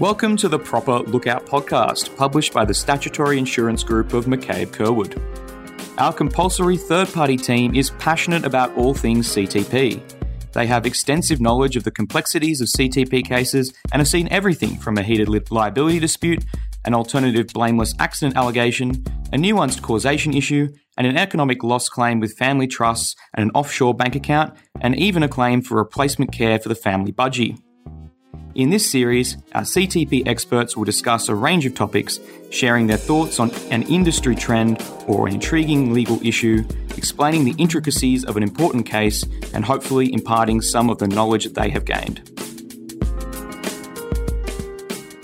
[0.00, 5.20] Welcome to the Proper Lookout podcast, published by the Statutory Insurance Group of McCabe Curwood.
[5.98, 10.00] Our compulsory third party team is passionate about all things CTP.
[10.54, 14.96] They have extensive knowledge of the complexities of CTP cases and have seen everything from
[14.96, 16.46] a heated liability dispute,
[16.86, 19.04] an alternative blameless accident allegation,
[19.34, 23.94] a nuanced causation issue, and an economic loss claim with family trusts and an offshore
[23.94, 27.58] bank account, and even a claim for replacement care for the family budgie.
[28.56, 32.18] In this series, our CTP experts will discuss a range of topics,
[32.50, 36.64] sharing their thoughts on an industry trend or an intriguing legal issue,
[36.96, 39.24] explaining the intricacies of an important case,
[39.54, 42.28] and hopefully imparting some of the knowledge that they have gained.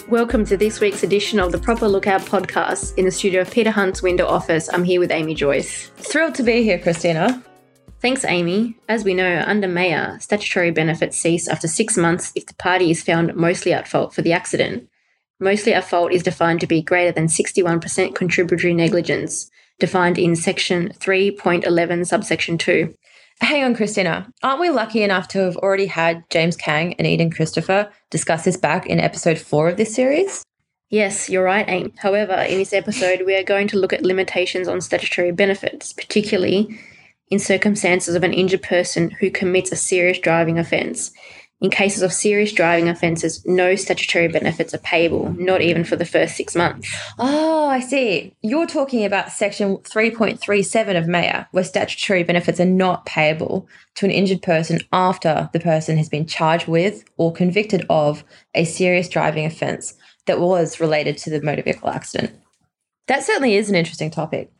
[0.08, 3.72] Welcome to this week's edition of the Proper Lookout podcast in the studio of Peter
[3.72, 4.72] Hunt's window office.
[4.72, 5.88] I'm here with Amy Joyce.
[5.96, 7.42] Thrilled to be here, Christina.
[8.00, 8.76] Thanks, Amy.
[8.88, 13.02] As we know, under MAIA, statutory benefits cease after six months if the party is
[13.02, 14.88] found mostly at fault for the accident.
[15.40, 20.90] Mostly at fault is defined to be greater than 61% contributory negligence, defined in section
[20.90, 22.94] 3.11, subsection 2.
[23.40, 24.30] Hang on, Christina.
[24.42, 28.56] Aren't we lucky enough to have already had James Kang and Eden Christopher discuss this
[28.56, 30.42] back in episode 4 of this series?
[30.88, 31.92] Yes, you're right, Amy.
[31.98, 36.78] However, in this episode, we are going to look at limitations on statutory benefits, particularly
[37.28, 41.12] in circumstances of an injured person who commits a serious driving offence.
[41.58, 46.04] In cases of serious driving offences, no statutory benefits are payable, not even for the
[46.04, 46.94] first six months.
[47.18, 48.34] Oh, I see.
[48.42, 54.10] You're talking about section 3.37 of MAIA, where statutory benefits are not payable to an
[54.10, 58.22] injured person after the person has been charged with or convicted of
[58.54, 59.94] a serious driving offence
[60.26, 62.38] that was related to the motor vehicle accident.
[63.06, 64.52] That certainly is an interesting topic.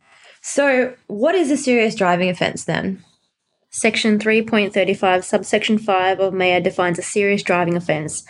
[0.49, 3.03] So, what is a serious driving offence then?
[3.69, 8.23] Section 3.35, subsection 5 of MAIA defines a serious driving offence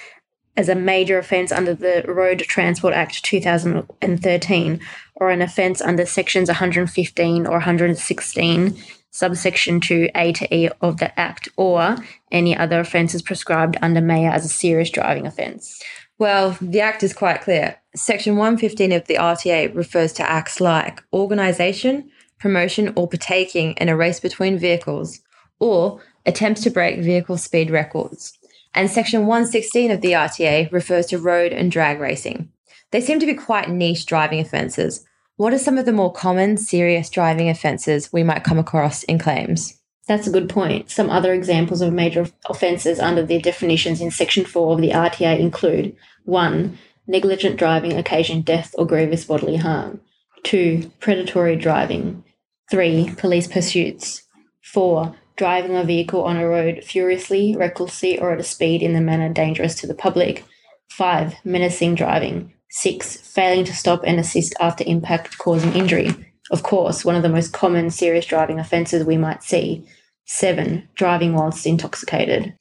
[0.57, 4.79] as a major offence under the Road Transport Act 2013
[5.13, 8.77] or an offence under sections 115 or 116
[9.11, 11.97] subsection 2a to e of the act or
[12.31, 15.83] any other offences prescribed under MAIA as a serious driving offence.
[16.19, 17.77] Well, the Act is quite clear.
[17.95, 23.95] Section 115 of the RTA refers to acts like organisation, promotion, or partaking in a
[23.95, 25.19] race between vehicles,
[25.59, 28.37] or attempts to break vehicle speed records.
[28.73, 32.49] And Section 116 of the RTA refers to road and drag racing.
[32.91, 35.05] They seem to be quite niche driving offences.
[35.35, 39.19] What are some of the more common serious driving offences we might come across in
[39.19, 39.76] claims?
[40.07, 40.89] That's a good point.
[40.89, 45.39] Some other examples of major offences under the definitions in Section 4 of the RTA
[45.39, 46.77] include 1.
[47.07, 50.01] Negligent driving occasion death or grievous bodily harm.
[50.43, 50.91] 2.
[50.99, 52.23] Predatory driving.
[52.71, 53.15] 3.
[53.17, 54.23] Police pursuits.
[54.63, 55.13] 4.
[55.35, 59.29] Driving a vehicle on a road furiously, recklessly, or at a speed in the manner
[59.29, 60.45] dangerous to the public.
[60.91, 61.35] 5.
[61.43, 62.53] Menacing driving.
[62.69, 63.17] 6.
[63.17, 66.09] Failing to stop and assist after impact causing injury.
[66.51, 69.85] Of course, one of the most common serious driving offences we might see
[70.27, 72.53] Seven, driving whilst intoxicated.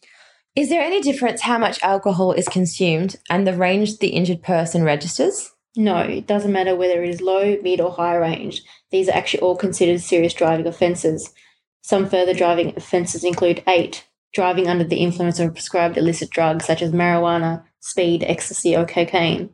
[0.55, 4.85] Is there any difference how much alcohol is consumed and the range the injured person
[4.85, 5.51] registers?
[5.77, 8.63] No, it doesn't matter whether it is low, mid, or high range.
[8.93, 11.35] These are actually all considered serious driving offences.
[11.83, 14.07] Some further driving offences include 8.
[14.33, 19.51] Driving under the influence of prescribed illicit drugs such as marijuana, speed, ecstasy, or cocaine.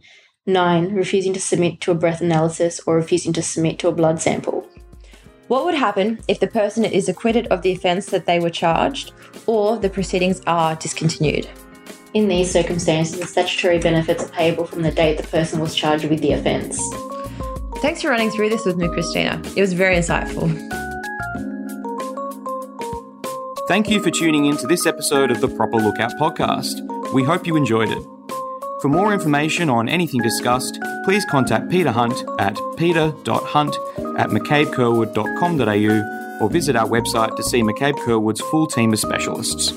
[0.47, 0.95] 9.
[0.95, 4.67] Refusing to submit to a breath analysis or refusing to submit to a blood sample.
[5.47, 9.13] What would happen if the person is acquitted of the offence that they were charged
[9.47, 11.49] or the proceedings are discontinued?
[12.15, 16.07] In these circumstances, the statutory benefits are payable from the date the person was charged
[16.07, 16.83] with the offence.
[17.77, 19.41] Thanks for running through this with me, Christina.
[19.57, 20.51] It was very insightful.
[23.69, 27.13] Thank you for tuning in to this episode of the Proper Lookout podcast.
[27.13, 28.12] We hope you enjoyed it.
[28.83, 33.77] For more information on anything discussed, please contact Peter Hunt at peter.hunt
[34.19, 39.73] at mccabecurwood.com.au or visit our website to see McCabe Curwood's full team of specialists.